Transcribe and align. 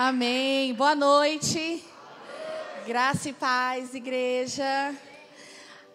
Amém. 0.00 0.74
Boa 0.74 0.94
noite. 0.94 1.82
Graça 2.86 3.30
e 3.30 3.32
paz, 3.32 3.94
igreja. 3.94 4.94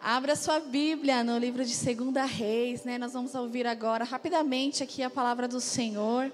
Abra 0.02 0.36
sua 0.36 0.60
Bíblia 0.60 1.24
no 1.24 1.38
livro 1.38 1.64
de 1.64 1.74
Segunda 1.74 2.26
Reis, 2.26 2.84
né? 2.84 2.98
Nós 2.98 3.14
vamos 3.14 3.34
ouvir 3.34 3.66
agora 3.66 4.04
rapidamente 4.04 4.84
aqui 4.84 5.02
a 5.02 5.10
palavra 5.10 5.48
do 5.48 5.62
Senhor 5.62 6.30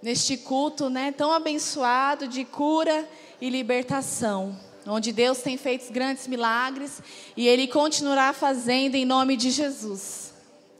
neste 0.00 0.36
culto, 0.36 0.88
né, 0.88 1.10
tão 1.10 1.32
abençoado 1.32 2.28
de 2.28 2.44
cura 2.44 3.04
e 3.40 3.50
libertação, 3.50 4.56
onde 4.86 5.10
Deus 5.10 5.38
tem 5.38 5.56
feito 5.56 5.92
grandes 5.92 6.28
milagres 6.28 7.02
e 7.36 7.48
ele 7.48 7.66
continuará 7.66 8.32
fazendo 8.32 8.94
em 8.94 9.04
nome 9.04 9.36
de 9.36 9.50
Jesus. 9.50 10.32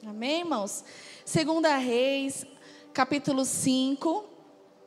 Amém, 0.07 0.43
irmãos. 0.43 0.85
Segunda 1.25 1.77
Reis, 1.77 2.47
capítulo 2.95 3.45
5, 3.45 4.30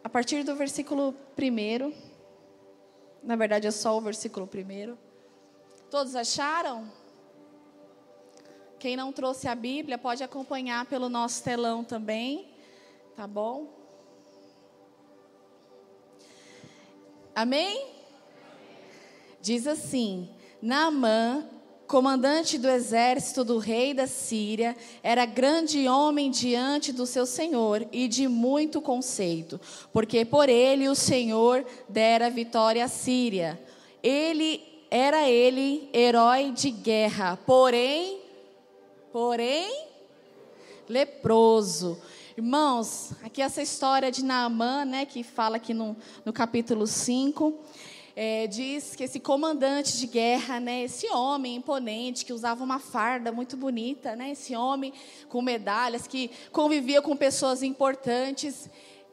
a 0.04 0.09
partir 0.09 0.43
do 0.43 0.55
versículo 0.55 1.15
1. 1.38 1.93
Na 3.23 3.36
verdade, 3.36 3.68
é 3.68 3.71
só 3.71 3.97
o 3.97 4.01
versículo 4.01 4.50
1. 4.54 4.97
Todos 5.89 6.15
acharam? 6.15 6.91
Quem 8.78 8.97
não 8.97 9.14
trouxe 9.14 9.47
a 9.47 9.55
Bíblia 9.55 9.97
pode 9.97 10.23
acompanhar 10.23 10.86
pelo 10.87 11.07
nosso 11.07 11.42
telão 11.42 11.86
também, 11.86 12.54
tá 13.15 13.25
bom? 13.25 13.73
Amém? 17.33 17.93
Diz 19.39 19.67
assim: 19.67 20.29
Naamã 20.61 21.50
comandante 21.93 22.57
do 22.57 22.68
exército 22.68 23.43
do 23.43 23.60
rei 23.60 23.93
da 23.93 24.07
Síria, 24.07 24.75
era 25.04 25.28
grande 25.28 25.88
homem 25.88 26.32
diante 26.32 26.92
do 26.92 27.06
seu 27.06 27.24
senhor 27.24 27.88
e 27.92 28.07
de 28.07 28.28
muito 28.28 28.82
conceito, 28.82 29.61
porque 29.93 30.25
por 30.25 30.50
ele 30.50 30.89
o 30.89 30.96
Senhor 30.96 31.64
dera 31.87 32.31
vitória 32.31 32.84
à 32.84 32.88
Síria. 32.88 33.61
Ele 34.02 34.59
era 34.90 35.30
ele 35.30 35.88
herói 35.94 36.52
de 36.52 36.72
guerra, 36.72 37.38
porém, 37.45 38.22
porém, 39.12 39.86
leproso. 40.89 42.02
Irmãos, 42.36 43.12
aqui 43.22 43.39
essa 43.39 43.62
história 43.62 44.12
de 44.12 44.26
Naamã, 44.26 44.84
né, 44.84 45.06
que 45.06 45.22
fala 45.22 45.58
aqui 45.58 45.76
no, 45.76 45.95
no 46.26 46.34
capítulo 46.34 46.88
5, 46.88 47.54
é, 48.16 48.45
diz 48.47 48.95
que 48.95 49.03
esse 49.03 49.19
comandante 49.19 49.97
de 49.97 50.06
guerra, 50.06 50.59
né, 50.59 50.83
esse 50.83 51.08
homem 51.09 51.56
imponente 51.56 52.25
que 52.25 52.33
usava 52.33 52.64
uma 52.64 52.80
farda 52.80 53.31
muito 53.31 53.58
bonita, 53.58 54.16
né, 54.16 54.31
esse 54.31 54.55
homem 54.55 54.94
com 55.30 55.42
medalhas 55.42 56.08
que 56.08 56.30
convivia 56.52 57.02
com 57.02 57.16
pessoas 57.16 57.64
importantes, 57.64 58.70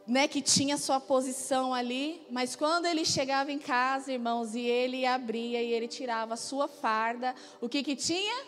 né, 0.06 0.28
que 0.28 0.42
tinha 0.42 0.76
sua 0.76 1.00
posição 1.00 1.72
ali, 1.72 2.26
mas 2.30 2.56
quando 2.56 2.86
ele 2.86 3.04
chegava 3.04 3.50
em 3.52 3.58
casa, 3.58 4.12
irmãos, 4.12 4.54
e 4.54 4.60
ele 4.60 5.06
abria 5.06 5.62
e 5.62 5.72
ele 5.72 5.88
tirava 5.88 6.34
a 6.34 6.36
sua 6.36 6.68
farda, 6.68 7.34
o 7.60 7.68
que 7.68 7.82
que 7.82 7.96
tinha? 7.96 8.44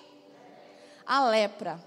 A 1.06 1.28
lepra. 1.28 1.83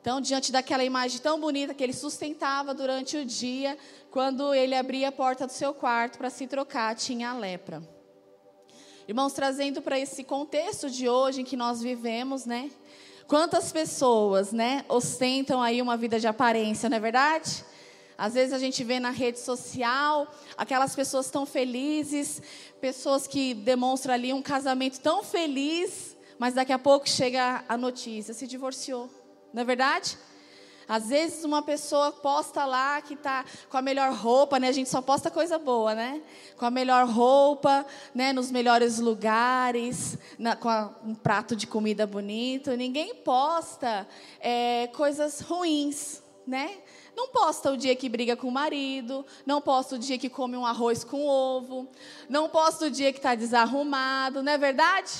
Então, 0.00 0.20
diante 0.20 0.50
daquela 0.50 0.82
imagem 0.82 1.20
tão 1.20 1.38
bonita 1.38 1.72
que 1.72 1.84
ele 1.84 1.92
sustentava 1.92 2.74
durante 2.74 3.16
o 3.16 3.24
dia, 3.24 3.78
quando 4.10 4.52
ele 4.52 4.74
abria 4.74 5.10
a 5.10 5.12
porta 5.12 5.46
do 5.46 5.52
seu 5.52 5.72
quarto 5.72 6.18
para 6.18 6.28
se 6.28 6.48
trocar, 6.48 6.96
tinha 6.96 7.30
a 7.30 7.34
lepra. 7.34 7.91
Irmãos, 9.08 9.32
trazendo 9.32 9.82
para 9.82 9.98
esse 9.98 10.22
contexto 10.22 10.88
de 10.88 11.08
hoje 11.08 11.40
em 11.40 11.44
que 11.44 11.56
nós 11.56 11.82
vivemos, 11.82 12.46
né? 12.46 12.70
Quantas 13.26 13.72
pessoas, 13.72 14.52
né, 14.52 14.84
ostentam 14.88 15.60
aí 15.60 15.82
uma 15.82 15.96
vida 15.96 16.20
de 16.20 16.28
aparência, 16.28 16.88
não 16.88 16.98
é 16.98 17.00
verdade? 17.00 17.64
Às 18.16 18.34
vezes 18.34 18.52
a 18.52 18.58
gente 18.58 18.84
vê 18.84 19.00
na 19.00 19.10
rede 19.10 19.40
social 19.40 20.32
aquelas 20.56 20.94
pessoas 20.94 21.30
tão 21.30 21.44
felizes, 21.44 22.40
pessoas 22.80 23.26
que 23.26 23.54
demonstram 23.54 24.14
ali 24.14 24.32
um 24.32 24.40
casamento 24.40 25.00
tão 25.00 25.24
feliz, 25.24 26.16
mas 26.38 26.54
daqui 26.54 26.72
a 26.72 26.78
pouco 26.78 27.08
chega 27.08 27.64
a 27.68 27.76
notícia, 27.76 28.32
se 28.32 28.46
divorciou. 28.46 29.10
Não 29.52 29.62
é 29.62 29.64
verdade? 29.64 30.16
Às 30.92 31.08
vezes 31.08 31.42
uma 31.42 31.62
pessoa 31.62 32.12
posta 32.12 32.66
lá 32.66 33.00
que 33.00 33.14
está 33.14 33.46
com 33.70 33.78
a 33.78 33.80
melhor 33.80 34.12
roupa, 34.12 34.60
né? 34.60 34.68
A 34.68 34.72
gente 34.72 34.90
só 34.90 35.00
posta 35.00 35.30
coisa 35.30 35.58
boa, 35.58 35.94
né? 35.94 36.20
Com 36.54 36.66
a 36.66 36.70
melhor 36.70 37.08
roupa, 37.08 37.86
né? 38.14 38.30
Nos 38.30 38.50
melhores 38.50 38.98
lugares, 38.98 40.18
na, 40.38 40.54
com 40.54 40.68
a, 40.68 40.94
um 41.02 41.14
prato 41.14 41.56
de 41.56 41.66
comida 41.66 42.06
bonito. 42.06 42.72
Ninguém 42.72 43.14
posta 43.14 44.06
é, 44.38 44.86
coisas 44.88 45.40
ruins, 45.40 46.22
né? 46.46 46.76
Não 47.16 47.28
posta 47.28 47.72
o 47.72 47.76
dia 47.78 47.96
que 47.96 48.06
briga 48.06 48.36
com 48.36 48.48
o 48.48 48.52
marido, 48.52 49.24
não 49.46 49.62
posta 49.62 49.94
o 49.94 49.98
dia 49.98 50.18
que 50.18 50.28
come 50.28 50.58
um 50.58 50.66
arroz 50.66 51.04
com 51.04 51.26
ovo, 51.26 51.88
não 52.28 52.50
posta 52.50 52.84
o 52.84 52.90
dia 52.90 53.14
que 53.14 53.18
está 53.18 53.34
desarrumado, 53.34 54.42
não 54.42 54.52
é 54.52 54.58
verdade? 54.58 55.10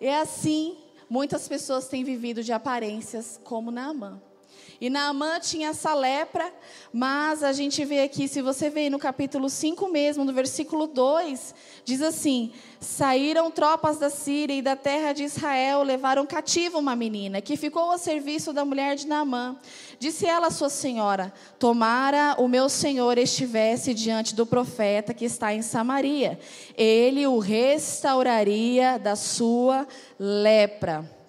É 0.00 0.16
assim 0.16 0.78
Muitas 1.10 1.48
pessoas 1.48 1.88
têm 1.88 2.04
vivido 2.04 2.40
de 2.40 2.52
aparências 2.52 3.40
como 3.42 3.72
Naamã. 3.72 4.22
E 4.80 4.88
Naamã 4.88 5.38
tinha 5.38 5.68
essa 5.68 5.92
lepra, 5.92 6.50
mas 6.90 7.42
a 7.42 7.52
gente 7.52 7.84
vê 7.84 8.02
aqui, 8.02 8.26
se 8.26 8.40
você 8.40 8.70
vê 8.70 8.88
no 8.88 8.98
capítulo 8.98 9.50
5 9.50 9.86
mesmo, 9.88 10.24
no 10.24 10.32
versículo 10.32 10.86
2, 10.86 11.54
diz 11.84 12.00
assim: 12.00 12.50
Saíram 12.80 13.50
tropas 13.50 13.98
da 13.98 14.08
Síria 14.08 14.54
e 14.54 14.62
da 14.62 14.74
terra 14.74 15.12
de 15.12 15.22
Israel, 15.22 15.82
levaram 15.82 16.24
cativa 16.24 16.78
uma 16.78 16.96
menina, 16.96 17.42
que 17.42 17.58
ficou 17.58 17.90
a 17.90 17.98
serviço 17.98 18.54
da 18.54 18.64
mulher 18.64 18.96
de 18.96 19.06
Naamã. 19.06 19.56
Disse 19.98 20.24
ela 20.24 20.46
à 20.46 20.50
sua 20.50 20.70
senhora: 20.70 21.30
Tomara 21.58 22.36
o 22.38 22.48
meu 22.48 22.70
senhor 22.70 23.18
estivesse 23.18 23.92
diante 23.92 24.34
do 24.34 24.46
profeta 24.46 25.12
que 25.12 25.26
está 25.26 25.52
em 25.52 25.60
Samaria, 25.60 26.40
ele 26.74 27.26
o 27.26 27.38
restauraria 27.38 28.98
da 28.98 29.14
sua 29.14 29.86
lepra. 30.18 31.19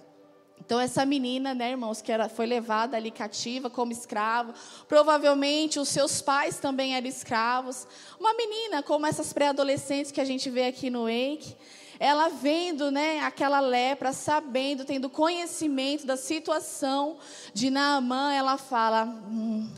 Então, 0.71 0.79
essa 0.79 1.05
menina, 1.05 1.53
né, 1.53 1.71
irmãos, 1.71 2.01
que 2.01 2.09
era, 2.09 2.29
foi 2.29 2.45
levada 2.45 2.95
ali 2.95 3.11
cativa 3.11 3.69
como 3.69 3.91
escrava, 3.91 4.53
provavelmente 4.87 5.77
os 5.77 5.89
seus 5.89 6.21
pais 6.21 6.59
também 6.59 6.95
eram 6.95 7.09
escravos. 7.09 7.85
Uma 8.17 8.33
menina, 8.35 8.81
como 8.81 9.05
essas 9.05 9.33
pré-adolescentes 9.33 10.13
que 10.13 10.21
a 10.21 10.23
gente 10.23 10.49
vê 10.49 10.67
aqui 10.67 10.89
no 10.89 11.07
Wake, 11.07 11.57
ela 11.99 12.29
vendo 12.29 12.89
né, 12.89 13.19
aquela 13.19 13.59
lepra, 13.59 14.13
sabendo, 14.13 14.85
tendo 14.85 15.09
conhecimento 15.09 16.07
da 16.07 16.15
situação 16.15 17.17
de 17.53 17.69
Naamã, 17.69 18.31
ela 18.31 18.57
fala: 18.57 19.03
hum, 19.03 19.69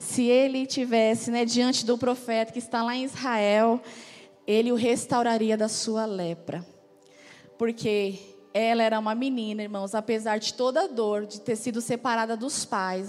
se 0.00 0.24
ele 0.24 0.66
tivesse 0.66 1.30
né, 1.30 1.44
diante 1.44 1.86
do 1.86 1.96
profeta 1.96 2.52
que 2.52 2.58
está 2.58 2.82
lá 2.82 2.96
em 2.96 3.04
Israel, 3.04 3.80
ele 4.44 4.72
o 4.72 4.74
restauraria 4.74 5.56
da 5.56 5.68
sua 5.68 6.04
lepra. 6.04 6.66
Porque 7.56 8.34
ela 8.56 8.82
era 8.82 8.98
uma 8.98 9.14
menina, 9.14 9.62
irmãos, 9.62 9.94
apesar 9.94 10.38
de 10.38 10.54
toda 10.54 10.84
a 10.84 10.86
dor 10.86 11.26
de 11.26 11.40
ter 11.40 11.56
sido 11.56 11.82
separada 11.82 12.34
dos 12.36 12.64
pais, 12.64 13.08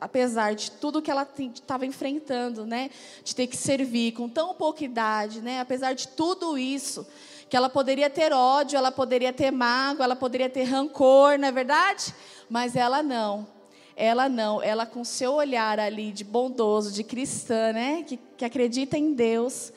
apesar 0.00 0.54
de 0.54 0.70
tudo 0.70 1.02
que 1.02 1.10
ela 1.10 1.26
estava 1.36 1.84
enfrentando, 1.84 2.64
né, 2.64 2.90
de 3.24 3.34
ter 3.34 3.48
que 3.48 3.56
servir 3.56 4.12
com 4.12 4.28
tão 4.28 4.54
pouca 4.54 4.84
idade, 4.84 5.40
né, 5.40 5.58
apesar 5.58 5.94
de 5.94 6.06
tudo 6.08 6.56
isso, 6.56 7.04
que 7.48 7.56
ela 7.56 7.68
poderia 7.68 8.08
ter 8.08 8.32
ódio, 8.32 8.76
ela 8.76 8.92
poderia 8.92 9.32
ter 9.32 9.50
mágoa, 9.50 10.04
ela 10.04 10.16
poderia 10.16 10.48
ter 10.48 10.62
rancor, 10.62 11.38
não 11.38 11.48
é 11.48 11.52
verdade? 11.52 12.14
Mas 12.48 12.76
ela 12.76 13.02
não. 13.02 13.46
Ela 13.96 14.28
não, 14.28 14.62
ela 14.62 14.86
com 14.86 15.04
seu 15.04 15.34
olhar 15.34 15.78
ali 15.78 16.12
de 16.12 16.22
bondoso, 16.24 16.92
de 16.92 17.02
cristã, 17.02 17.72
né, 17.72 18.04
que, 18.04 18.16
que 18.36 18.44
acredita 18.44 18.96
em 18.96 19.12
Deus, 19.12 19.72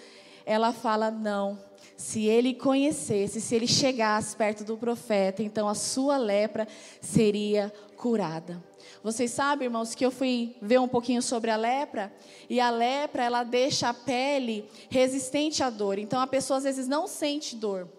ela 0.46 0.72
fala 0.72 1.10
não 1.10 1.67
se 1.98 2.26
ele 2.26 2.54
conhecesse, 2.54 3.42
se 3.42 3.56
ele 3.56 3.68
chegasse 3.68 4.36
perto 4.36 4.64
do 4.64 4.78
profeta, 4.78 5.42
então 5.42 5.68
a 5.68 5.74
sua 5.74 6.16
lepra 6.16 6.68
seria 7.02 7.74
curada. 7.98 8.64
Vocês 9.04 9.32
sabem, 9.32 9.66
irmãos, 9.66 9.96
que 9.96 10.06
eu 10.06 10.12
fui 10.12 10.56
ver 10.62 10.80
um 10.80 10.88
pouquinho 10.88 11.22
sobre 11.22 11.50
a 11.50 11.58
lepra, 11.58 12.14
e 12.48 12.60
a 12.60 12.70
lepra, 12.70 13.24
ela 13.24 13.44
deixa 13.44 13.90
a 13.90 13.94
pele 13.94 14.70
resistente 14.90 15.64
à 15.64 15.70
dor. 15.72 15.98
Então 15.98 16.22
a 16.22 16.28
pessoa 16.28 16.58
às 16.58 16.64
vezes 16.64 16.88
não 16.88 17.08
sente 17.08 17.56
dor 17.56 17.90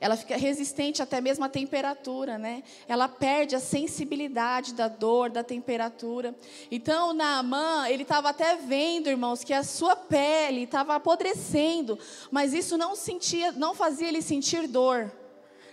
ela 0.00 0.16
fica 0.16 0.34
resistente 0.34 1.02
até 1.02 1.20
mesmo 1.20 1.44
à 1.44 1.48
temperatura, 1.48 2.38
né? 2.38 2.62
Ela 2.88 3.06
perde 3.06 3.54
a 3.54 3.60
sensibilidade 3.60 4.72
da 4.72 4.88
dor, 4.88 5.28
da 5.28 5.44
temperatura. 5.44 6.34
Então, 6.70 7.12
Naamã, 7.12 7.86
ele 7.86 8.04
estava 8.04 8.30
até 8.30 8.56
vendo, 8.56 9.10
irmãos, 9.10 9.44
que 9.44 9.52
a 9.52 9.62
sua 9.62 9.94
pele 9.94 10.62
estava 10.62 10.94
apodrecendo, 10.94 11.98
mas 12.30 12.54
isso 12.54 12.78
não 12.78 12.96
sentia, 12.96 13.52
não 13.52 13.74
fazia 13.74 14.08
ele 14.08 14.22
sentir 14.22 14.66
dor. 14.66 15.12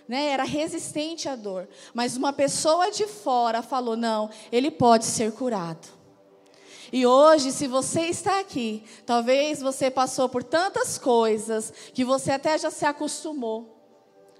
Né, 0.06 0.28
era 0.28 0.44
resistente 0.44 1.28
à 1.28 1.36
dor. 1.36 1.68
Mas 1.92 2.16
uma 2.16 2.32
pessoa 2.32 2.90
de 2.90 3.06
fora 3.06 3.60
falou: 3.60 3.94
não, 3.94 4.30
ele 4.50 4.70
pode 4.70 5.04
ser 5.04 5.32
curado. 5.32 5.86
E 6.90 7.06
hoje, 7.06 7.52
se 7.52 7.66
você 7.66 8.06
está 8.06 8.40
aqui, 8.40 8.82
talvez 9.04 9.60
você 9.60 9.90
passou 9.90 10.26
por 10.26 10.42
tantas 10.42 10.96
coisas 10.96 11.70
que 11.92 12.04
você 12.04 12.32
até 12.32 12.56
já 12.56 12.70
se 12.70 12.86
acostumou 12.86 13.77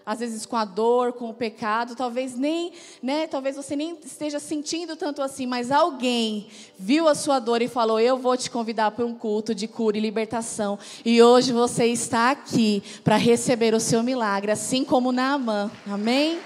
às 0.08 0.20
vezes 0.20 0.46
com 0.46 0.56
a 0.56 0.64
dor, 0.64 1.12
com 1.12 1.28
o 1.28 1.34
pecado, 1.34 1.94
talvez 1.94 2.34
nem, 2.34 2.72
né, 3.02 3.26
talvez 3.26 3.56
você 3.56 3.76
nem 3.76 3.94
esteja 4.02 4.38
sentindo 4.40 4.96
tanto 4.96 5.20
assim, 5.20 5.44
mas 5.44 5.70
alguém 5.70 6.46
viu 6.78 7.06
a 7.06 7.14
sua 7.14 7.38
dor 7.38 7.60
e 7.60 7.69
falou: 7.69 8.00
"Eu 8.00 8.16
vou 8.16 8.34
te 8.34 8.50
convidar 8.50 8.93
para 8.93 9.05
um 9.05 9.14
culto 9.14 9.55
de 9.55 9.69
cura 9.69 9.99
e 9.99 10.00
libertação". 10.00 10.78
E 11.05 11.22
hoje 11.22 11.52
você 11.52 11.84
está 11.84 12.31
aqui 12.31 12.82
para 13.05 13.19
receber 13.19 13.75
o 13.75 13.81
seu 13.81 14.02
milagre, 14.02 14.50
assim 14.50 14.82
como 14.82 15.12
Naamã. 15.12 15.70
Amém? 15.87 16.38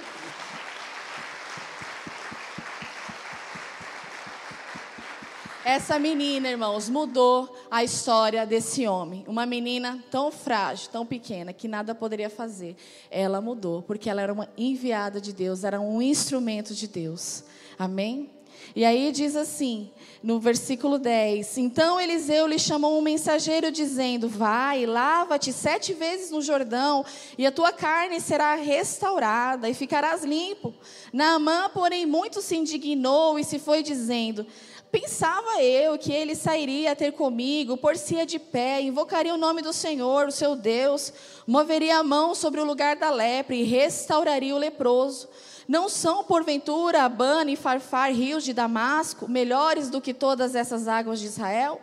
Essa 5.72 5.98
menina, 5.98 6.50
irmãos, 6.50 6.90
mudou 6.90 7.50
a 7.70 7.82
história 7.82 8.44
desse 8.44 8.86
homem. 8.86 9.24
Uma 9.26 9.46
menina 9.46 10.04
tão 10.10 10.30
frágil, 10.30 10.90
tão 10.90 11.06
pequena, 11.06 11.50
que 11.50 11.66
nada 11.66 11.94
poderia 11.94 12.28
fazer. 12.28 12.76
Ela 13.10 13.40
mudou, 13.40 13.80
porque 13.80 14.10
ela 14.10 14.20
era 14.20 14.30
uma 14.30 14.50
enviada 14.54 15.18
de 15.18 15.32
Deus, 15.32 15.64
era 15.64 15.80
um 15.80 16.02
instrumento 16.02 16.74
de 16.74 16.86
Deus. 16.86 17.44
Amém? 17.78 18.28
E 18.76 18.84
aí 18.84 19.10
diz 19.12 19.34
assim, 19.34 19.90
no 20.22 20.38
versículo 20.38 20.98
10: 20.98 21.56
Então 21.58 22.00
Eliseu 22.00 22.46
lhe 22.46 22.58
chamou 22.58 22.98
um 22.98 23.02
mensageiro, 23.02 23.72
dizendo: 23.72 24.28
Vai, 24.28 24.86
lava-te 24.86 25.52
sete 25.52 25.92
vezes 25.92 26.30
no 26.30 26.40
Jordão, 26.40 27.04
e 27.36 27.46
a 27.46 27.52
tua 27.52 27.72
carne 27.72 28.20
será 28.20 28.54
restaurada, 28.54 29.68
e 29.68 29.74
ficarás 29.74 30.22
limpo. 30.22 30.74
Naamã, 31.12 31.70
porém, 31.70 32.06
muito 32.06 32.40
se 32.40 32.56
indignou 32.56 33.38
e 33.38 33.44
se 33.44 33.58
foi 33.58 33.82
dizendo: 33.82 34.46
Pensava 34.92 35.62
eu 35.62 35.96
que 35.96 36.12
ele 36.12 36.34
sairia 36.34 36.92
a 36.92 36.94
ter 36.94 37.12
comigo, 37.12 37.78
por-se-ia 37.78 38.26
de 38.26 38.38
pé, 38.38 38.82
invocaria 38.82 39.32
o 39.32 39.38
nome 39.38 39.62
do 39.62 39.72
Senhor, 39.72 40.28
o 40.28 40.30
seu 40.30 40.54
Deus, 40.54 41.10
moveria 41.46 41.96
a 41.96 42.02
mão 42.02 42.34
sobre 42.34 42.60
o 42.60 42.64
lugar 42.64 42.94
da 42.96 43.08
lepra 43.08 43.54
e 43.56 43.62
restauraria 43.62 44.54
o 44.54 44.58
leproso. 44.58 45.30
Não 45.66 45.88
são, 45.88 46.22
porventura, 46.24 47.04
Abana 47.04 47.50
e 47.50 47.56
Farfar, 47.56 48.12
rios 48.12 48.44
de 48.44 48.52
Damasco, 48.52 49.26
melhores 49.26 49.88
do 49.88 49.98
que 49.98 50.12
todas 50.12 50.54
essas 50.54 50.86
águas 50.86 51.20
de 51.20 51.24
Israel? 51.24 51.80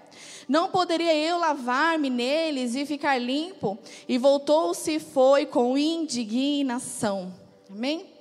Não 0.48 0.70
poderia 0.70 1.16
eu 1.16 1.40
lavar-me 1.40 2.12
neles 2.12 2.76
e 2.76 2.86
ficar 2.86 3.18
limpo? 3.18 3.80
E 4.08 4.20
voltou-se 4.20 4.98
e 4.98 5.00
foi 5.00 5.48
com 5.48 5.76
indignação. 5.76 7.34
Amém? 7.72 8.19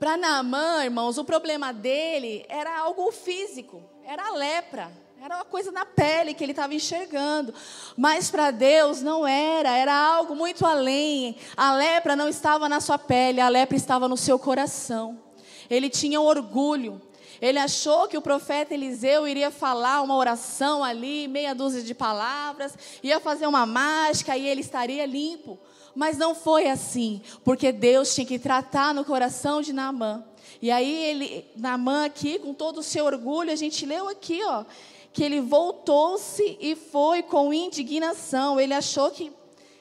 Para 0.00 0.16
Naamã, 0.16 0.82
irmãos, 0.82 1.18
o 1.18 1.24
problema 1.24 1.74
dele 1.74 2.46
era 2.48 2.78
algo 2.78 3.12
físico, 3.12 3.82
era 4.02 4.28
a 4.28 4.32
lepra. 4.32 4.90
Era 5.22 5.36
uma 5.36 5.44
coisa 5.44 5.70
na 5.70 5.84
pele 5.84 6.32
que 6.32 6.42
ele 6.42 6.52
estava 6.52 6.74
enxergando. 6.74 7.52
Mas 7.94 8.30
para 8.30 8.50
Deus 8.50 9.02
não 9.02 9.28
era, 9.28 9.76
era 9.76 9.94
algo 9.94 10.34
muito 10.34 10.64
além. 10.64 11.36
A 11.54 11.74
lepra 11.74 12.16
não 12.16 12.26
estava 12.26 12.66
na 12.66 12.80
sua 12.80 12.96
pele, 12.96 13.42
a 13.42 13.48
lepra 13.50 13.76
estava 13.76 14.08
no 14.08 14.16
seu 14.16 14.38
coração. 14.38 15.20
Ele 15.68 15.90
tinha 15.90 16.18
orgulho. 16.18 16.98
Ele 17.38 17.58
achou 17.58 18.08
que 18.08 18.16
o 18.16 18.22
profeta 18.22 18.72
Eliseu 18.72 19.28
iria 19.28 19.50
falar 19.50 20.00
uma 20.00 20.16
oração 20.16 20.82
ali, 20.82 21.28
meia 21.28 21.54
dúzia 21.54 21.82
de 21.82 21.94
palavras, 21.94 22.74
ia 23.02 23.20
fazer 23.20 23.46
uma 23.46 23.66
mágica 23.66 24.34
e 24.34 24.48
ele 24.48 24.62
estaria 24.62 25.04
limpo. 25.04 25.58
Mas 25.94 26.16
não 26.16 26.34
foi 26.34 26.68
assim, 26.68 27.20
porque 27.44 27.72
Deus 27.72 28.14
tinha 28.14 28.26
que 28.26 28.38
tratar 28.38 28.94
no 28.94 29.04
coração 29.04 29.60
de 29.60 29.72
Naamã. 29.72 30.24
E 30.62 30.70
aí 30.70 31.04
ele, 31.04 31.46
Naamã 31.56 32.04
aqui, 32.06 32.38
com 32.38 32.52
todo 32.52 32.78
o 32.78 32.82
seu 32.82 33.04
orgulho, 33.04 33.50
a 33.50 33.56
gente 33.56 33.84
leu 33.86 34.08
aqui, 34.08 34.42
ó, 34.44 34.64
que 35.12 35.24
ele 35.24 35.40
voltou-se 35.40 36.56
e 36.60 36.76
foi 36.76 37.22
com 37.22 37.52
indignação. 37.52 38.60
Ele 38.60 38.74
achou 38.74 39.10
que, 39.10 39.32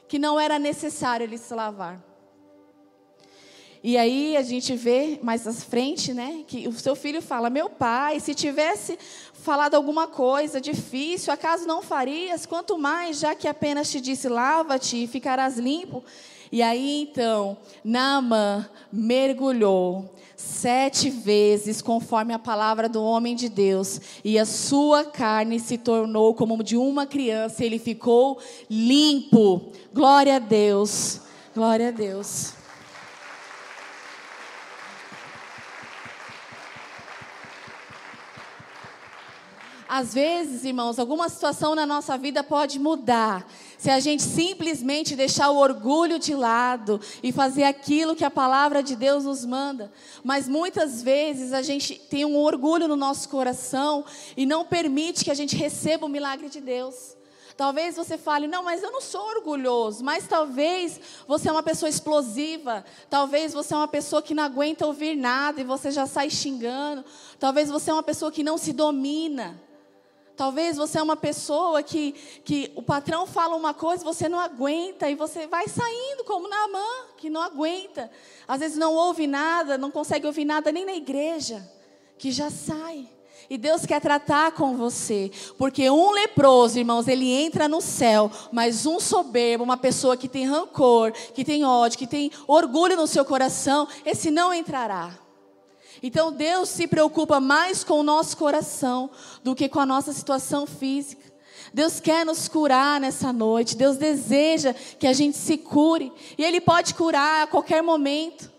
que 0.08 0.18
não 0.18 0.40
era 0.40 0.58
necessário 0.58 1.24
ele 1.24 1.38
se 1.38 1.54
lavar. 1.54 2.09
E 3.82 3.98
aí 3.98 4.36
a 4.36 4.42
gente 4.42 4.76
vê 4.76 5.20
mais 5.24 5.48
à 5.48 5.54
frente, 5.54 6.14
né, 6.14 6.44
que 6.46 6.68
o 6.68 6.74
seu 6.74 6.96
filho 6.96 7.22
fala: 7.22 7.50
"Meu 7.50 7.70
pai, 7.70 8.20
se 8.20 8.36
tivesse 8.36 8.98
falado 9.34 9.76
alguma 9.76 10.06
coisa 10.08 10.60
difícil, 10.60 11.32
acaso 11.32 11.66
não 11.66 11.82
farias? 11.82 12.46
Quanto 12.46 12.78
mais, 12.78 13.20
já 13.20 13.34
que 13.34 13.48
apenas 13.48 13.90
te 13.90 14.02
disse: 14.02 14.28
lava-te 14.28 15.04
e 15.04 15.08
ficarás 15.08 15.58
limpo. 15.58 16.04
E 16.52 16.62
aí 16.62 17.04
então, 17.04 17.58
Naamã 17.84 18.68
mergulhou 18.92 20.14
sete 20.36 21.10
vezes, 21.10 21.82
conforme 21.82 22.34
a 22.34 22.40
palavra 22.40 22.90
do 22.90 23.04
homem 23.04 23.36
de 23.36 23.50
Deus, 23.50 24.00
e 24.24 24.40
a 24.40 24.46
sua 24.46 25.04
carne 25.04 25.60
se 25.60 25.78
tornou 25.78 26.34
como 26.34 26.64
de 26.64 26.78
uma 26.78 27.06
criança, 27.06 27.64
ele 27.64 27.78
ficou 27.78 28.40
limpo. 28.70 29.72
Glória 29.94 30.38
a 30.38 30.40
Deus, 30.40 31.22
glória 31.54 31.90
a 31.90 31.92
Deus. 31.92 32.59
Às 39.92 40.14
vezes, 40.14 40.64
irmãos, 40.66 41.00
alguma 41.00 41.28
situação 41.30 41.74
na 41.74 41.84
nossa 41.84 42.16
vida 42.16 42.44
pode 42.44 42.78
mudar. 42.78 43.52
Se 43.76 43.90
a 43.90 44.00
gente 44.00 44.22
simplesmente 44.22 45.16
deixar 45.16 45.50
o 45.50 45.58
orgulho 45.58 46.20
de 46.20 46.36
lado 46.36 47.02
e 47.24 47.32
fazer 47.32 47.64
aquilo 47.64 48.16
que 48.16 48.24
a 48.24 48.30
palavra 48.30 48.84
de 48.84 48.96
Deus 48.96 49.24
nos 49.24 49.44
manda. 49.44 49.92
Mas 50.24 50.48
muitas 50.48 51.02
vezes 51.02 51.54
a 51.54 51.64
gente 51.64 51.96
tem 52.08 52.24
um 52.24 52.38
orgulho 52.38 52.88
no 52.88 52.96
nosso 52.96 53.30
coração 53.30 54.06
e 54.38 54.46
não 54.46 54.64
permite 54.64 55.26
que 55.26 55.32
a 55.32 55.34
gente 55.34 55.56
receba 55.56 56.06
o 56.06 56.10
milagre 56.10 56.50
de 56.50 56.62
Deus. 56.62 57.18
Talvez 57.58 57.96
você 57.96 58.16
fale, 58.16 58.46
não, 58.46 58.62
mas 58.62 58.84
eu 58.84 58.92
não 58.92 59.02
sou 59.02 59.26
orgulhoso. 59.38 60.04
Mas 60.04 60.28
talvez 60.28 61.02
você 61.28 61.50
é 61.50 61.52
uma 61.52 61.64
pessoa 61.64 61.90
explosiva. 61.90 62.86
Talvez 63.10 63.54
você 63.54 63.74
é 63.74 63.78
uma 63.78 63.88
pessoa 63.88 64.22
que 64.22 64.36
não 64.36 64.44
aguenta 64.44 64.86
ouvir 64.86 65.16
nada 65.16 65.60
e 65.60 65.64
você 65.64 65.90
já 65.90 66.06
sai 66.06 66.30
xingando. 66.30 67.04
Talvez 67.40 67.72
você 67.72 67.90
é 67.90 67.94
uma 67.94 68.04
pessoa 68.04 68.32
que 68.32 68.44
não 68.44 68.56
se 68.56 68.72
domina. 68.72 69.60
Talvez 70.40 70.78
você 70.78 70.98
é 70.98 71.04
uma 71.04 71.18
pessoa 71.18 71.84
que, 71.84 72.14
que 72.46 72.72
o 72.74 72.82
patrão 72.82 73.28
fala 73.28 73.58
uma 73.58 73.74
coisa, 73.74 74.06
você 74.06 74.30
não 74.30 74.40
aguenta 74.40 75.10
e 75.10 75.14
você 75.14 75.48
vai 75.48 75.68
saindo 75.68 76.24
como 76.24 76.48
Naamã, 76.48 76.86
que 77.18 77.30
não 77.30 77.42
aguenta. 77.42 78.10
Às 78.48 78.62
vezes 78.62 78.78
não 78.78 78.94
ouve 78.94 79.28
nada, 79.28 79.78
não 79.78 79.92
consegue 79.92 80.26
ouvir 80.26 80.46
nada 80.46 80.72
nem 80.72 80.86
na 80.86 80.94
igreja, 80.94 81.70
que 82.18 82.32
já 82.32 82.50
sai. 82.50 83.06
E 83.50 83.58
Deus 83.58 83.86
quer 83.86 84.00
tratar 84.00 84.54
com 84.54 84.78
você, 84.78 85.30
porque 85.58 85.90
um 85.90 86.12
leproso, 86.12 86.80
irmãos, 86.80 87.10
ele 87.10 87.30
entra 87.30 87.68
no 87.68 87.82
céu, 87.82 88.32
mas 88.50 88.86
um 88.86 88.98
soberbo, 88.98 89.66
uma 89.66 89.76
pessoa 89.76 90.16
que 90.16 90.30
tem 90.30 90.46
rancor, 90.46 91.12
que 91.12 91.44
tem 91.44 91.66
ódio, 91.66 92.00
que 92.00 92.08
tem 92.08 92.32
orgulho 92.48 92.96
no 92.96 93.08
seu 93.08 93.26
coração, 93.26 93.90
esse 94.06 94.32
não 94.32 94.54
entrará. 94.54 95.20
Então 96.02 96.32
Deus 96.32 96.70
se 96.70 96.88
preocupa 96.88 97.40
mais 97.40 97.84
com 97.84 98.00
o 98.00 98.04
nosso 98.04 98.38
coração 98.38 99.10
do 99.44 99.56
que 99.56 99.68
com 99.68 99.80
a 99.80 99.86
nossa 99.86 100.14
situação 100.14 100.66
física. 100.66 101.30
Deus 101.74 102.00
quer 102.00 102.26
nos 102.26 102.48
curar 102.48 103.00
nessa 103.00 103.32
noite. 103.32 103.76
Deus 103.76 103.98
deseja 103.98 104.74
que 104.74 105.08
a 105.08 105.14
gente 105.14 105.38
se 105.38 105.58
cure. 105.58 106.12
E 106.38 106.44
Ele 106.44 106.62
pode 106.62 106.94
curar 106.94 107.44
a 107.44 107.48
qualquer 107.48 107.84
momento. 107.84 108.52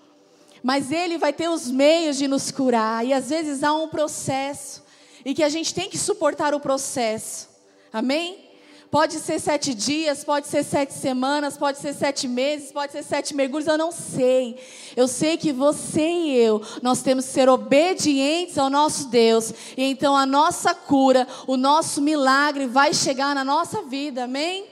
Mas 0.63 0.93
Ele 0.93 1.19
vai 1.19 1.33
ter 1.33 1.49
os 1.49 1.69
meios 1.71 2.17
de 2.17 2.29
nos 2.29 2.51
curar. 2.51 3.05
E 3.05 3.13
às 3.13 3.31
vezes 3.31 3.63
há 3.63 3.73
um 3.73 3.89
processo. 3.89 4.83
E 5.25 5.35
que 5.35 5.43
a 5.43 5.49
gente 5.49 5.75
tem 5.75 5.89
que 5.89 5.99
suportar 5.99 6.55
o 6.55 6.61
processo. 6.61 7.49
Amém? 7.93 8.50
Pode 8.91 9.21
ser 9.21 9.39
sete 9.39 9.73
dias, 9.73 10.25
pode 10.25 10.49
ser 10.49 10.65
sete 10.65 10.93
semanas, 10.93 11.57
pode 11.57 11.79
ser 11.79 11.95
sete 11.95 12.27
meses, 12.27 12.73
pode 12.73 12.91
ser 12.91 13.05
sete 13.05 13.37
mergulhos, 13.37 13.69
eu 13.69 13.79
não 13.79 13.93
sei. 13.93 14.59
Eu 14.97 15.07
sei 15.07 15.37
que 15.37 15.53
você 15.53 16.09
e 16.09 16.37
eu, 16.37 16.61
nós 16.83 17.01
temos 17.01 17.25
que 17.25 17.33
ser 17.33 17.49
obedientes 17.49 18.59
ao 18.59 18.69
nosso 18.69 19.07
Deus. 19.07 19.55
E 19.77 19.85
então 19.85 20.17
a 20.17 20.27
nossa 20.27 20.75
cura, 20.75 21.25
o 21.47 21.57
nosso 21.57 22.03
milagre 22.03 22.67
vai 22.67 22.93
chegar 22.93 23.33
na 23.33 23.45
nossa 23.45 23.83
vida, 23.83 24.25
amém? 24.25 24.67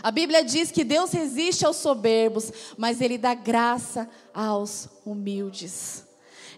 A 0.00 0.12
Bíblia 0.12 0.44
diz 0.44 0.70
que 0.70 0.84
Deus 0.84 1.10
resiste 1.10 1.66
aos 1.66 1.76
soberbos, 1.78 2.52
mas 2.76 3.00
Ele 3.00 3.18
dá 3.18 3.34
graça 3.34 4.08
aos 4.32 4.88
humildes. 5.04 6.11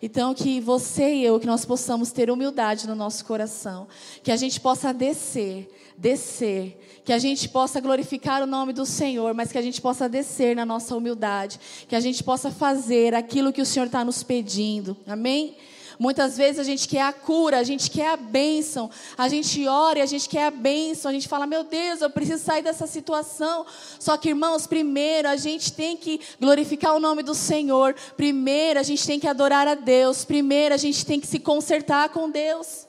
Então, 0.05 0.35
que 0.35 0.61
você 0.61 1.15
e 1.15 1.25
eu, 1.25 1.41
que 1.41 1.47
nós 1.47 1.65
possamos 1.65 2.13
ter 2.13 2.31
humildade 2.31 2.87
no 2.87 2.95
nosso 2.95 3.25
coração, 3.25 3.89
que 4.23 4.31
a 4.31 4.37
gente 4.37 4.61
possa 4.61 4.93
descer 4.93 5.67
descer, 5.97 6.77
que 7.05 7.13
a 7.13 7.19
gente 7.19 7.49
possa 7.49 7.81
glorificar 7.81 8.43
o 8.43 8.47
nome 8.47 8.73
do 8.73 8.85
Senhor, 8.85 9.33
mas 9.33 9.53
que 9.53 9.59
a 9.59 9.63
gente 9.63 9.81
possa 9.81 10.09
descer 10.09 10.57
na 10.57 10.65
nossa 10.65 10.97
humildade, 10.97 11.61
que 11.89 11.95
a 11.95 12.01
gente 12.01 12.23
possa 12.23 12.51
fazer 12.51 13.15
aquilo 13.15 13.53
que 13.53 13.63
o 13.63 13.67
Senhor 13.67 13.87
está 13.87 14.05
nos 14.05 14.23
pedindo, 14.23 14.97
amém? 15.07 15.57
Muitas 15.99 16.37
vezes 16.37 16.59
a 16.59 16.65
gente 16.65 16.89
quer 16.89 17.03
a 17.03 17.13
cura, 17.13 17.59
a 17.59 17.63
gente 17.63 17.91
quer 17.91 18.09
a 18.09 18.17
bênção, 18.17 18.91
a 19.17 19.29
gente 19.29 19.67
ora 19.67 19.99
e 19.99 20.03
a 20.03 20.07
gente 20.07 20.29
quer 20.29 20.47
a 20.47 20.51
bênção, 20.51 21.11
a 21.11 21.15
gente 21.15 21.29
fala, 21.29 21.47
meu 21.47 21.65
Deus, 21.65 22.01
eu 22.01 22.11
preciso 22.11 22.43
sair 22.45 22.63
dessa 22.63 22.87
situação. 22.87 23.65
Só 23.99 24.17
que, 24.17 24.31
irmãos, 24.31 24.67
primeiro 24.67 25.29
a 25.29 25.37
gente 25.37 25.73
tem 25.73 25.97
que 25.97 26.21
glorificar 26.41 26.95
o 26.95 27.01
nome 27.01 27.23
do 27.23 27.35
Senhor, 27.35 27.95
primeiro 28.17 28.81
a 28.81 28.83
gente 28.83 29.07
tem 29.07 29.21
que 29.21 29.29
adorar 29.29 29.69
a 29.69 29.75
Deus, 29.75 30.25
primeiro 30.25 30.75
a 30.75 30.79
gente 30.79 31.07
tem 31.07 31.21
que 31.21 31.27
se 31.27 31.39
consertar 31.39 32.09
com 32.09 32.29
Deus. 32.29 32.87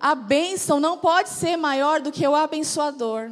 A 0.00 0.14
bênção 0.14 0.80
não 0.80 0.96
pode 0.96 1.28
ser 1.28 1.56
maior 1.56 2.00
do 2.00 2.10
que 2.10 2.26
o 2.26 2.34
abençoador. 2.34 3.30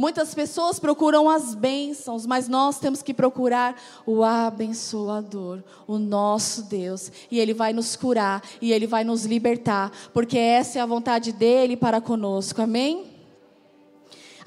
Muitas 0.00 0.34
pessoas 0.34 0.78
procuram 0.78 1.28
as 1.28 1.54
bênçãos, 1.54 2.24
mas 2.24 2.48
nós 2.48 2.78
temos 2.78 3.02
que 3.02 3.12
procurar 3.12 3.76
o 4.06 4.24
abençoador, 4.24 5.58
o 5.86 5.98
nosso 5.98 6.62
Deus. 6.62 7.12
E 7.30 7.38
Ele 7.38 7.52
vai 7.52 7.74
nos 7.74 7.96
curar, 7.96 8.42
e 8.62 8.72
Ele 8.72 8.86
vai 8.86 9.04
nos 9.04 9.26
libertar, 9.26 9.92
porque 10.14 10.38
essa 10.38 10.78
é 10.78 10.80
a 10.80 10.86
vontade 10.86 11.32
dEle 11.32 11.76
para 11.76 12.00
conosco. 12.00 12.62
Amém? 12.62 13.19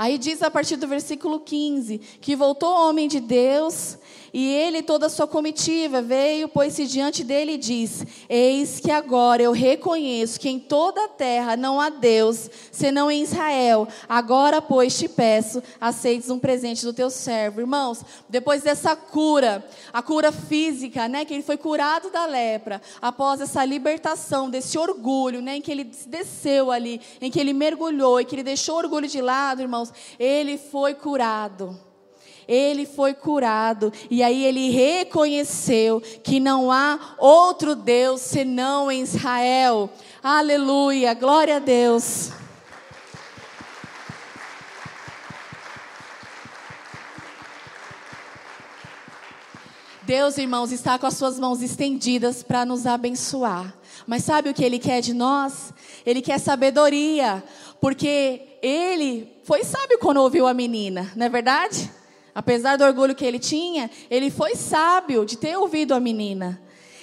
Aí 0.03 0.17
diz 0.17 0.43
a 0.43 0.51
partir 0.51 0.75
do 0.75 0.85
versículo 0.85 1.39
15: 1.39 1.97
que 2.19 2.35
voltou 2.35 2.69
o 2.69 2.89
homem 2.89 3.07
de 3.07 3.21
Deus 3.21 3.97
e 4.33 4.51
ele 4.51 4.79
e 4.79 4.83
toda 4.83 5.05
a 5.05 5.09
sua 5.09 5.27
comitiva 5.27 6.01
veio, 6.01 6.49
pôs-se 6.49 6.87
diante 6.87 7.23
dele 7.23 7.51
e 7.51 7.57
disse: 7.57 8.07
Eis 8.27 8.79
que 8.79 8.89
agora 8.89 9.43
eu 9.43 9.51
reconheço 9.51 10.39
que 10.39 10.49
em 10.49 10.57
toda 10.57 11.05
a 11.05 11.07
terra 11.07 11.55
não 11.55 11.79
há 11.79 11.89
Deus, 11.91 12.49
senão 12.71 13.11
em 13.11 13.21
Israel. 13.21 13.87
Agora, 14.09 14.59
pois, 14.59 14.97
te 14.97 15.07
peço, 15.07 15.61
aceites 15.79 16.31
um 16.31 16.39
presente 16.39 16.83
do 16.83 16.91
teu 16.91 17.11
servo. 17.11 17.61
Irmãos, 17.61 18.03
depois 18.27 18.63
dessa 18.63 18.95
cura, 18.95 19.63
a 19.93 20.01
cura 20.01 20.31
física, 20.31 21.07
né, 21.07 21.25
que 21.25 21.33
ele 21.35 21.43
foi 21.43 21.55
curado 21.55 22.09
da 22.09 22.25
lepra, 22.25 22.81
após 22.99 23.39
essa 23.39 23.63
libertação 23.63 24.49
desse 24.49 24.79
orgulho, 24.79 25.43
né, 25.43 25.57
em 25.57 25.61
que 25.61 25.71
ele 25.71 25.83
desceu 25.83 26.71
ali, 26.71 26.99
em 27.21 27.29
que 27.29 27.39
ele 27.39 27.53
mergulhou 27.53 28.19
e 28.19 28.25
que 28.25 28.33
ele 28.33 28.43
deixou 28.43 28.75
o 28.75 28.79
orgulho 28.79 29.07
de 29.07 29.21
lado, 29.21 29.61
irmãos, 29.61 29.92
ele 30.19 30.57
foi 30.57 30.93
curado 30.93 31.79
ele 32.47 32.85
foi 32.85 33.13
curado 33.13 33.91
e 34.09 34.21
aí 34.21 34.45
ele 34.45 34.69
reconheceu 34.69 36.01
que 36.23 36.39
não 36.39 36.71
há 36.71 37.15
outro 37.17 37.75
Deus 37.75 38.21
senão 38.21 38.91
em 38.91 39.01
Israel. 39.01 39.89
Aleluia, 40.21 41.13
glória 41.13 41.57
a 41.57 41.59
Deus. 41.59 42.31
Deus, 50.01 50.37
irmãos, 50.37 50.73
está 50.73 50.99
com 50.99 51.07
as 51.07 51.15
suas 51.15 51.39
mãos 51.39 51.61
estendidas 51.61 52.43
para 52.43 52.65
nos 52.65 52.85
abençoar. 52.85 53.73
Mas 54.05 54.25
sabe 54.25 54.49
o 54.49 54.53
que 54.53 54.63
Ele 54.63 54.77
quer 54.77 54.99
de 54.99 55.13
nós? 55.13 55.73
Ele 56.05 56.21
quer 56.21 56.39
sabedoria, 56.39 57.41
porque 57.79 58.52
Ele 58.63 59.27
foi 59.43 59.65
sábio 59.65 59.99
quando 59.99 60.21
ouviu 60.21 60.47
a 60.47 60.53
menina, 60.53 61.11
não 61.17 61.25
é 61.25 61.29
verdade? 61.29 61.91
Apesar 62.33 62.77
do 62.77 62.85
orgulho 62.85 63.13
que 63.13 63.25
ele 63.25 63.37
tinha, 63.37 63.91
ele 64.09 64.31
foi 64.31 64.55
sábio 64.55 65.25
de 65.25 65.37
ter 65.37 65.57
ouvido 65.57 65.93
a 65.93 65.99
menina. 65.99 66.61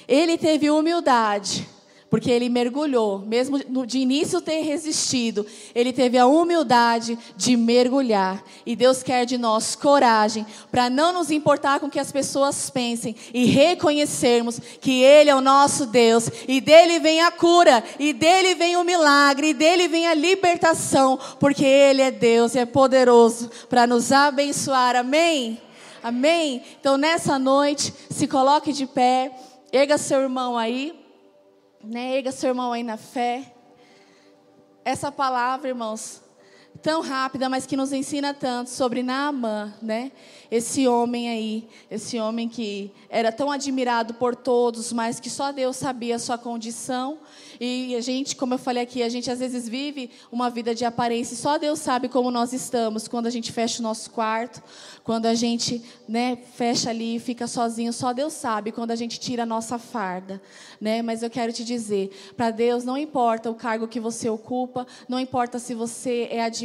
Ele 0.08 0.38
teve 0.38 0.70
humildade, 0.70 1.68
porque 2.10 2.28
ele 2.28 2.48
mergulhou, 2.48 3.20
mesmo 3.20 3.86
de 3.86 3.98
início 3.98 4.40
ter 4.40 4.62
resistido, 4.62 5.46
ele 5.72 5.92
teve 5.92 6.18
a 6.18 6.26
humildade 6.26 7.16
de 7.36 7.56
mergulhar. 7.56 8.42
E 8.66 8.74
Deus 8.74 9.00
quer 9.00 9.24
de 9.24 9.38
nós 9.38 9.76
coragem 9.76 10.44
para 10.72 10.90
não 10.90 11.12
nos 11.12 11.30
importar 11.30 11.78
com 11.78 11.86
o 11.86 11.90
que 11.90 12.00
as 12.00 12.10
pessoas 12.10 12.68
pensem 12.68 13.14
e 13.32 13.44
reconhecermos 13.44 14.60
que 14.80 15.00
Ele 15.02 15.30
é 15.30 15.34
o 15.34 15.40
nosso 15.40 15.86
Deus 15.86 16.28
e 16.48 16.60
dele 16.60 16.98
vem 16.98 17.20
a 17.20 17.30
cura, 17.30 17.82
e 17.98 18.12
dele 18.12 18.56
vem 18.56 18.76
o 18.76 18.82
milagre, 18.82 19.50
e 19.50 19.54
dele 19.54 19.86
vem 19.86 20.08
a 20.08 20.14
libertação, 20.14 21.16
porque 21.38 21.64
Ele 21.64 22.02
é 22.02 22.10
Deus 22.10 22.56
e 22.56 22.58
é 22.58 22.66
poderoso 22.66 23.50
para 23.68 23.86
nos 23.86 24.10
abençoar. 24.10 24.96
Amém? 24.96 25.60
Amém? 26.02 26.62
Então 26.80 26.96
nessa 26.96 27.38
noite, 27.38 27.94
se 28.10 28.26
coloque 28.26 28.72
de 28.72 28.86
pé, 28.86 29.30
erga 29.72 29.96
seu 29.96 30.22
irmão 30.22 30.58
aí. 30.58 30.99
Né? 31.82 32.16
Erga 32.16 32.32
seu 32.32 32.50
irmão 32.50 32.72
aí 32.72 32.82
na 32.82 32.96
fé. 32.96 33.54
Essa 34.84 35.10
palavra, 35.10 35.68
irmãos, 35.68 36.22
tão 36.82 37.00
rápida, 37.02 37.48
mas 37.48 37.66
que 37.66 37.76
nos 37.76 37.92
ensina 37.92 38.32
tanto 38.32 38.70
sobre 38.70 39.02
Naamã, 39.02 39.72
né? 39.82 40.12
Esse 40.50 40.88
homem 40.88 41.28
aí, 41.28 41.68
esse 41.90 42.18
homem 42.18 42.48
que 42.48 42.90
era 43.08 43.30
tão 43.30 43.50
admirado 43.50 44.14
por 44.14 44.34
todos, 44.34 44.92
mas 44.92 45.20
que 45.20 45.30
só 45.30 45.52
Deus 45.52 45.76
sabia 45.76 46.16
a 46.16 46.18
sua 46.18 46.38
condição. 46.38 47.18
E 47.60 47.94
a 47.94 48.00
gente, 48.00 48.34
como 48.34 48.54
eu 48.54 48.58
falei 48.58 48.82
aqui, 48.82 49.02
a 49.02 49.08
gente 49.08 49.30
às 49.30 49.38
vezes 49.38 49.68
vive 49.68 50.10
uma 50.32 50.48
vida 50.48 50.74
de 50.74 50.84
aparência. 50.84 51.36
Só 51.36 51.58
Deus 51.58 51.78
sabe 51.78 52.08
como 52.08 52.30
nós 52.30 52.52
estamos 52.52 53.06
quando 53.06 53.26
a 53.26 53.30
gente 53.30 53.52
fecha 53.52 53.80
o 53.80 53.82
nosso 53.82 54.10
quarto, 54.10 54.62
quando 55.04 55.26
a 55.26 55.34
gente, 55.34 55.82
né, 56.08 56.38
fecha 56.54 56.90
ali 56.90 57.16
e 57.16 57.20
fica 57.20 57.46
sozinho. 57.46 57.92
Só 57.92 58.12
Deus 58.12 58.32
sabe 58.32 58.72
quando 58.72 58.90
a 58.90 58.96
gente 58.96 59.20
tira 59.20 59.42
a 59.42 59.46
nossa 59.46 59.78
farda, 59.78 60.40
né? 60.80 61.02
Mas 61.02 61.22
eu 61.22 61.30
quero 61.30 61.52
te 61.52 61.64
dizer, 61.64 62.10
para 62.36 62.50
Deus 62.50 62.82
não 62.82 62.96
importa 62.96 63.50
o 63.50 63.54
cargo 63.54 63.86
que 63.86 64.00
você 64.00 64.28
ocupa, 64.28 64.86
não 65.08 65.20
importa 65.20 65.58
se 65.58 65.74
você 65.74 66.26
é 66.30 66.42
admirado, 66.42 66.59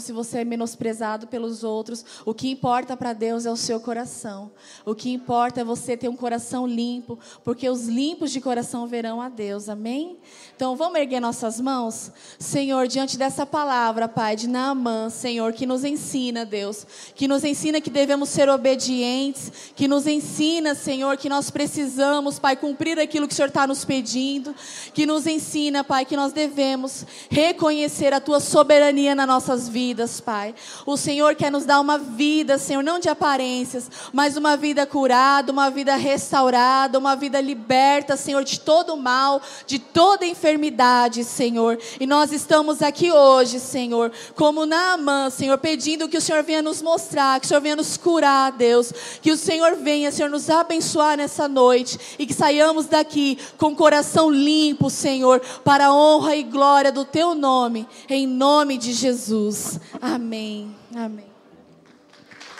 se 0.00 0.12
você 0.12 0.38
é 0.38 0.44
menosprezado 0.44 1.26
pelos 1.26 1.64
outros. 1.64 2.04
O 2.24 2.34
que 2.34 2.50
importa 2.50 2.96
para 2.96 3.12
Deus 3.12 3.46
é 3.46 3.50
o 3.50 3.56
seu 3.56 3.80
coração. 3.80 4.50
O 4.84 4.94
que 4.94 5.10
importa 5.10 5.60
é 5.60 5.64
você 5.64 5.96
ter 5.96 6.08
um 6.08 6.16
coração 6.16 6.66
limpo, 6.66 7.18
porque 7.44 7.68
os 7.68 7.86
limpos 7.86 8.30
de 8.30 8.40
coração 8.40 8.86
verão 8.86 9.20
a 9.20 9.28
Deus. 9.28 9.68
Amém? 9.68 10.18
Então 10.54 10.76
vamos 10.76 10.98
erguer 10.98 11.20
nossas 11.20 11.60
mãos, 11.60 12.12
Senhor, 12.38 12.86
diante 12.86 13.16
dessa 13.16 13.44
palavra, 13.44 14.08
Pai, 14.08 14.36
de 14.36 14.48
Naamã, 14.48 15.10
Senhor, 15.10 15.52
que 15.52 15.66
nos 15.66 15.84
ensina, 15.84 16.44
Deus, 16.44 16.86
que 17.14 17.26
nos 17.26 17.44
ensina 17.44 17.80
que 17.80 17.90
devemos 17.90 18.28
ser 18.28 18.48
obedientes, 18.48 19.50
que 19.74 19.88
nos 19.88 20.06
ensina, 20.06 20.74
Senhor, 20.74 21.16
que 21.16 21.28
nós 21.28 21.50
precisamos, 21.50 22.38
Pai, 22.38 22.56
cumprir 22.56 22.98
aquilo 22.98 23.26
que 23.26 23.32
o 23.32 23.36
Senhor 23.36 23.48
está 23.48 23.66
nos 23.66 23.84
pedindo, 23.84 24.54
que 24.94 25.06
nos 25.06 25.26
ensina, 25.26 25.82
Pai, 25.82 26.04
que 26.04 26.16
nós 26.16 26.32
devemos 26.32 27.06
reconhecer 27.30 28.12
a 28.12 28.20
Tua 28.20 28.40
soberania 28.40 29.14
nas 29.26 29.42
nossas 29.42 29.68
vidas, 29.68 30.20
Pai. 30.20 30.54
O 30.86 30.96
Senhor 30.96 31.34
quer 31.34 31.50
nos 31.50 31.64
dar 31.64 31.80
uma 31.80 31.98
vida, 31.98 32.58
Senhor, 32.58 32.82
não 32.82 32.98
de 32.98 33.08
aparências, 33.08 33.90
mas 34.12 34.36
uma 34.36 34.56
vida 34.56 34.86
curada, 34.86 35.52
uma 35.52 35.70
vida 35.70 35.96
restaurada, 35.96 36.98
uma 36.98 37.16
vida 37.16 37.40
liberta, 37.40 38.16
Senhor, 38.16 38.44
de 38.44 38.60
todo 38.60 38.96
mal, 38.96 39.40
de 39.66 39.78
toda 39.78 40.26
enfermidade, 40.26 41.24
Senhor. 41.24 41.78
E 41.98 42.06
nós 42.06 42.32
estamos 42.32 42.82
aqui 42.82 43.10
hoje, 43.10 43.58
Senhor, 43.58 44.12
como 44.34 44.66
Naamã, 44.66 45.30
Senhor, 45.30 45.58
pedindo 45.58 46.08
que 46.08 46.18
o 46.18 46.20
Senhor 46.20 46.42
venha 46.42 46.62
nos 46.62 46.82
mostrar, 46.82 47.40
que 47.40 47.46
o 47.46 47.48
Senhor 47.48 47.60
venha 47.60 47.76
nos 47.76 47.96
curar, 47.96 48.52
Deus. 48.52 48.92
Que 49.20 49.30
o 49.30 49.36
Senhor 49.36 49.76
venha, 49.76 50.10
Senhor, 50.10 50.28
nos 50.28 50.50
abençoar 50.50 51.16
nessa 51.16 51.48
noite 51.48 51.98
e 52.18 52.26
que 52.26 52.34
saiamos 52.34 52.86
daqui 52.86 53.38
com 53.56 53.68
o 53.72 53.76
coração 53.76 54.30
limpo, 54.30 54.90
Senhor, 54.90 55.40
para 55.64 55.86
a 55.86 55.94
honra 55.94 56.36
e 56.36 56.42
glória 56.42 56.92
do 56.92 57.04
Teu 57.04 57.34
nome, 57.34 57.86
em 58.08 58.26
nome 58.26 58.78
de 58.78 58.92
Jesus. 59.12 59.78
Amém. 60.00 60.74
Amém. 60.94 61.31